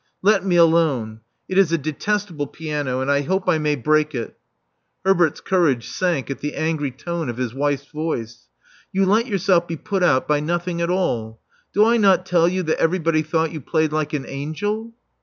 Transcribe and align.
"Let 0.23 0.43
me 0.43 0.55
alone. 0.55 1.19
It 1.47 1.59
is 1.59 1.71
a 1.71 1.77
detestable 1.77 2.47
piano: 2.47 3.01
and 3.01 3.11
I 3.11 3.21
hope 3.21 3.47
I 3.47 3.59
may 3.59 3.75
break 3.75 4.15
it." 4.15 4.35
Herbert's 5.05 5.39
courage 5.41 5.89
sank 5.89 6.31
at 6.31 6.39
the 6.39 6.55
angry 6.55 6.89
tone 6.89 7.29
of 7.29 7.37
his 7.37 7.53
wife's 7.53 7.85
voice. 7.85 8.47
"You 8.91 9.05
let 9.05 9.27
yourself 9.27 9.67
be 9.67 9.77
put 9.77 10.01
out 10.01 10.27
by 10.27 10.39
nothing 10.39 10.81
at 10.81 10.89
all. 10.89 11.39
Do 11.71 11.85
I 11.85 11.97
not 11.97 12.25
tell 12.25 12.47
you 12.47 12.63
that 12.63 12.81
everybody 12.81 13.21
thought 13.21 13.51
you 13.51 13.61
played 13.61 13.91
like 13.93 14.13
an 14.13 14.25
angel?" 14.27 14.95